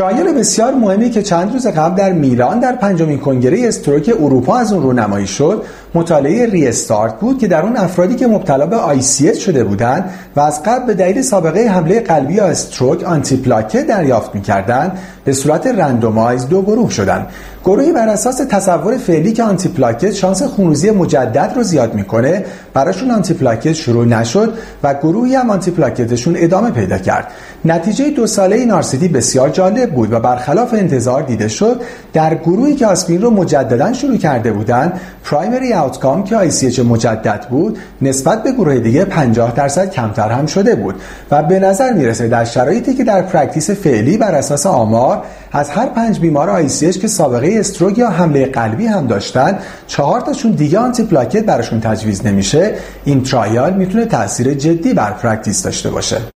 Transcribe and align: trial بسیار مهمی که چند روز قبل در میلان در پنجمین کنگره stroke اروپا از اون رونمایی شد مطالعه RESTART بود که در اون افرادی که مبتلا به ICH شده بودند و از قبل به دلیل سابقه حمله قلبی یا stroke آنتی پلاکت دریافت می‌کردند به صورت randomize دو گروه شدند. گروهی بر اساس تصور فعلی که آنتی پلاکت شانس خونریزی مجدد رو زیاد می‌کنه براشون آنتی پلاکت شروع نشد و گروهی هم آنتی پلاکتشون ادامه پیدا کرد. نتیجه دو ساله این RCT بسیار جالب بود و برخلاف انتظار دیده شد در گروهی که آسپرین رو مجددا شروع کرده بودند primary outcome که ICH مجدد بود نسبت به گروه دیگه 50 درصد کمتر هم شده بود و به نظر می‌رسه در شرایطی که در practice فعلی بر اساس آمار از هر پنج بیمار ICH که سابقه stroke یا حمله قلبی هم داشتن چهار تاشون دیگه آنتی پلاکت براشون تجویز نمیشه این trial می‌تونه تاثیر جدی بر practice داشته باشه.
trial 0.00 0.32
بسیار 0.32 0.74
مهمی 0.74 1.10
که 1.10 1.22
چند 1.22 1.52
روز 1.52 1.66
قبل 1.66 1.96
در 1.96 2.12
میلان 2.12 2.60
در 2.60 2.76
پنجمین 2.76 3.18
کنگره 3.18 3.68
stroke 3.68 4.14
اروپا 4.20 4.56
از 4.56 4.72
اون 4.72 4.82
رونمایی 4.82 5.26
شد 5.26 5.64
مطالعه 5.94 6.46
RESTART 6.46 7.20
بود 7.20 7.38
که 7.38 7.46
در 7.46 7.62
اون 7.62 7.76
افرادی 7.76 8.14
که 8.14 8.26
مبتلا 8.26 8.66
به 8.66 8.76
ICH 8.76 9.34
شده 9.34 9.64
بودند 9.64 10.10
و 10.36 10.40
از 10.40 10.62
قبل 10.62 10.86
به 10.86 10.94
دلیل 10.94 11.22
سابقه 11.22 11.60
حمله 11.60 12.00
قلبی 12.00 12.34
یا 12.34 12.46
stroke 12.46 13.04
آنتی 13.04 13.36
پلاکت 13.36 13.82
دریافت 13.82 14.34
می‌کردند 14.34 14.98
به 15.24 15.32
صورت 15.32 15.66
randomize 15.66 16.48
دو 16.48 16.62
گروه 16.62 16.90
شدند. 16.90 17.26
گروهی 17.64 17.92
بر 17.92 18.08
اساس 18.08 18.36
تصور 18.36 18.96
فعلی 18.96 19.32
که 19.32 19.42
آنتی 19.42 19.68
پلاکت 19.68 20.12
شانس 20.12 20.42
خونریزی 20.42 20.90
مجدد 20.90 21.52
رو 21.56 21.62
زیاد 21.62 21.94
می‌کنه 21.94 22.44
براشون 22.74 23.10
آنتی 23.10 23.34
پلاکت 23.34 23.72
شروع 23.72 24.04
نشد 24.04 24.54
و 24.82 24.94
گروهی 24.94 25.34
هم 25.34 25.50
آنتی 25.50 25.70
پلاکتشون 25.70 26.34
ادامه 26.38 26.70
پیدا 26.70 26.98
کرد. 26.98 27.26
نتیجه 27.64 28.10
دو 28.10 28.26
ساله 28.26 28.56
این 28.56 28.70
RCT 28.70 29.08
بسیار 29.08 29.48
جالب 29.48 29.90
بود 29.90 30.12
و 30.12 30.20
برخلاف 30.20 30.74
انتظار 30.74 31.22
دیده 31.22 31.48
شد 31.48 31.80
در 32.12 32.34
گروهی 32.34 32.74
که 32.74 32.86
آسپرین 32.86 33.22
رو 33.22 33.30
مجددا 33.30 33.92
شروع 33.92 34.16
کرده 34.16 34.52
بودند 34.52 35.00
primary 35.24 35.72
outcome 35.80 36.24
که 36.24 36.36
ICH 36.36 36.80
مجدد 36.80 37.46
بود 37.50 37.78
نسبت 38.02 38.42
به 38.42 38.52
گروه 38.52 38.78
دیگه 38.78 39.04
50 39.04 39.54
درصد 39.54 39.90
کمتر 39.90 40.30
هم 40.30 40.46
شده 40.46 40.74
بود 40.74 40.94
و 41.30 41.42
به 41.42 41.58
نظر 41.58 41.92
می‌رسه 41.92 42.28
در 42.28 42.44
شرایطی 42.44 42.94
که 42.94 43.04
در 43.04 43.22
practice 43.22 43.70
فعلی 43.70 44.18
بر 44.18 44.34
اساس 44.34 44.66
آمار 44.66 45.22
از 45.52 45.70
هر 45.70 45.86
پنج 45.86 46.20
بیمار 46.20 46.50
ICH 46.50 47.00
که 47.00 47.08
سابقه 47.08 47.56
stroke 47.58 47.98
یا 47.98 48.10
حمله 48.10 48.46
قلبی 48.46 48.86
هم 48.86 49.06
داشتن 49.06 49.58
چهار 49.86 50.20
تاشون 50.20 50.52
دیگه 50.52 50.78
آنتی 50.78 51.02
پلاکت 51.02 51.44
براشون 51.44 51.80
تجویز 51.80 52.26
نمیشه 52.26 52.74
این 53.04 53.22
trial 53.22 53.72
می‌تونه 53.72 54.04
تاثیر 54.04 54.54
جدی 54.54 54.94
بر 54.94 55.10
practice 55.10 55.62
داشته 55.62 55.90
باشه. 55.90 56.39